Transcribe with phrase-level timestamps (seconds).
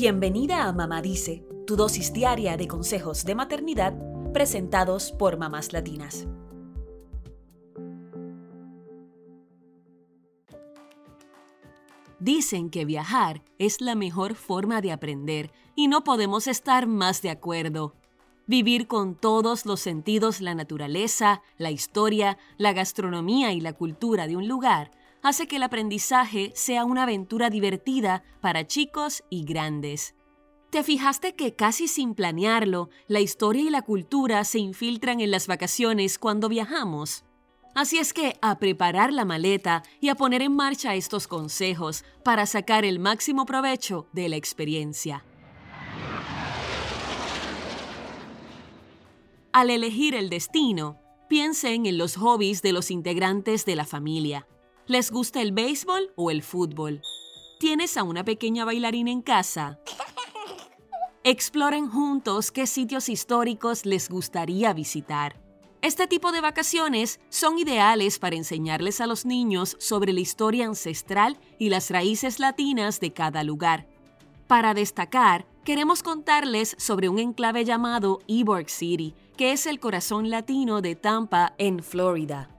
[0.00, 3.94] Bienvenida a Mamá Dice, tu dosis diaria de consejos de maternidad
[4.32, 6.28] presentados por mamás latinas.
[12.20, 17.30] Dicen que viajar es la mejor forma de aprender y no podemos estar más de
[17.30, 17.96] acuerdo.
[18.46, 24.36] Vivir con todos los sentidos la naturaleza, la historia, la gastronomía y la cultura de
[24.36, 24.92] un lugar
[25.28, 30.14] hace que el aprendizaje sea una aventura divertida para chicos y grandes.
[30.70, 35.46] ¿Te fijaste que casi sin planearlo, la historia y la cultura se infiltran en las
[35.46, 37.24] vacaciones cuando viajamos?
[37.74, 42.46] Así es que a preparar la maleta y a poner en marcha estos consejos para
[42.46, 45.24] sacar el máximo provecho de la experiencia.
[49.52, 54.46] Al elegir el destino, piensen en los hobbies de los integrantes de la familia.
[54.88, 57.02] ¿Les gusta el béisbol o el fútbol?
[57.60, 59.78] ¿Tienes a una pequeña bailarina en casa?
[61.24, 65.38] Exploren juntos qué sitios históricos les gustaría visitar.
[65.82, 71.36] Este tipo de vacaciones son ideales para enseñarles a los niños sobre la historia ancestral
[71.58, 73.86] y las raíces latinas de cada lugar.
[74.46, 80.80] Para destacar, queremos contarles sobre un enclave llamado Ybor City, que es el corazón latino
[80.80, 82.57] de Tampa, en Florida.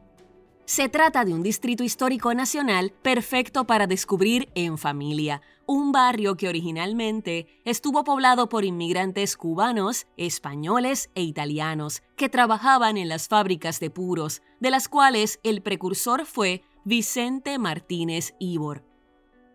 [0.70, 6.48] Se trata de un distrito histórico nacional perfecto para descubrir en familia, un barrio que
[6.48, 13.90] originalmente estuvo poblado por inmigrantes cubanos, españoles e italianos que trabajaban en las fábricas de
[13.90, 18.84] puros, de las cuales el precursor fue Vicente Martínez Ibor.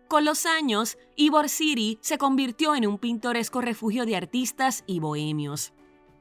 [0.09, 5.71] Con los años, Ybor City se convirtió en un pintoresco refugio de artistas y bohemios.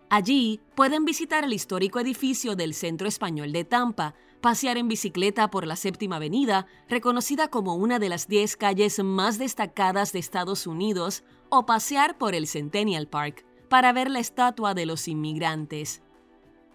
[0.08, 5.66] Allí pueden visitar el histórico edificio del Centro Español de Tampa, pasear en bicicleta por
[5.66, 11.24] la Séptima Avenida, reconocida como una de las 10 calles más destacadas de Estados Unidos,
[11.48, 16.02] o pasear por el Centennial Park para ver la estatua de los inmigrantes.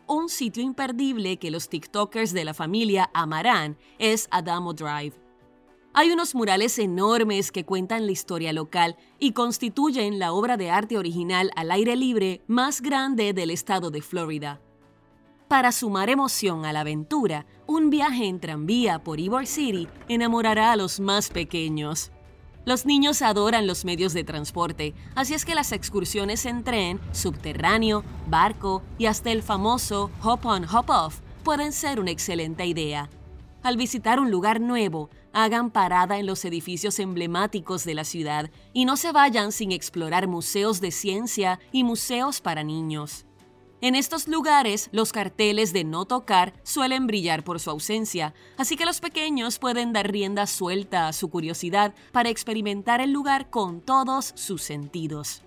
[0.08, 5.14] Un sitio imperdible que los TikTokers de la familia amarán es Adamo Drive,
[5.94, 10.98] hay unos murales enormes que cuentan la historia local y constituyen la obra de arte
[10.98, 14.62] original al aire libre más grande del estado de Florida.
[15.50, 20.76] Para sumar emoción a la aventura, un viaje en tranvía por Ybor City enamorará a
[20.76, 22.12] los más pequeños.
[22.66, 28.04] Los niños adoran los medios de transporte, así es que las excursiones en tren, subterráneo,
[28.28, 33.10] barco y hasta el famoso hop on hop off pueden ser una excelente idea.
[33.64, 38.86] Al visitar un lugar nuevo, hagan parada en los edificios emblemáticos de la ciudad y
[38.86, 43.26] no se vayan sin explorar museos de ciencia y museos para niños.
[43.82, 48.86] En estos lugares, los carteles de no tocar suelen brillar por su ausencia, así que
[48.86, 54.34] los pequeños pueden dar rienda suelta a su curiosidad para experimentar el lugar con todos
[54.36, 55.44] sus sentidos.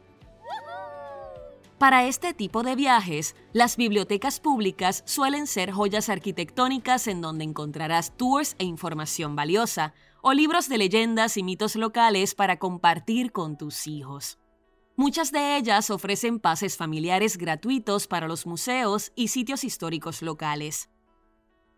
[1.76, 8.16] Para este tipo de viajes, las bibliotecas públicas suelen ser joyas arquitectónicas en donde encontrarás
[8.16, 13.88] tours e información valiosa, o libros de leyendas y mitos locales para compartir con tus
[13.88, 14.38] hijos.
[14.97, 20.91] Muchas de ellas ofrecen pases familiares gratuitos para los museos y sitios históricos locales.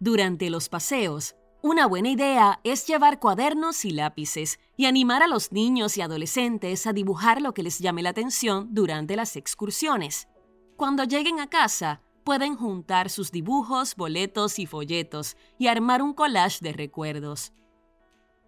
[0.00, 5.52] Durante los paseos, una buena idea es llevar cuadernos y lápices y animar a los
[5.52, 10.28] niños y adolescentes a dibujar lo que les llame la atención durante las excursiones.
[10.76, 16.58] Cuando lleguen a casa, pueden juntar sus dibujos, boletos y folletos y armar un collage
[16.60, 17.52] de recuerdos.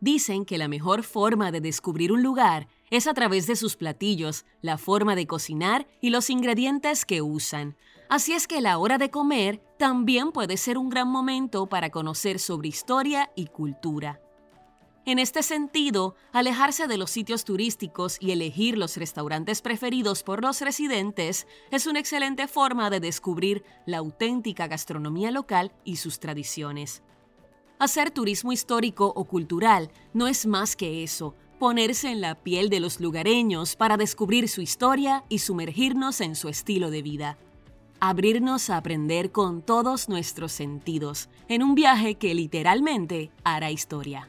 [0.01, 4.45] Dicen que la mejor forma de descubrir un lugar es a través de sus platillos,
[4.61, 7.77] la forma de cocinar y los ingredientes que usan,
[8.09, 12.39] Así es que la hora de comer también puede ser un gran momento para conocer
[12.39, 14.21] sobre historia y cultura.
[15.05, 20.61] En este sentido, alejarse de los sitios turísticos y elegir los restaurantes preferidos por los
[20.61, 27.03] residentes es una excelente forma de descubrir la auténtica gastronomía local y sus tradiciones.
[27.79, 32.81] Hacer turismo histórico o cultural no es más que eso, ponerse en la piel de
[32.81, 37.39] los lugareños para descubrir su historia y sumergirnos en su estilo de vida
[38.01, 44.29] abrirnos a aprender con todos nuestros sentidos en un viaje que literalmente hará historia.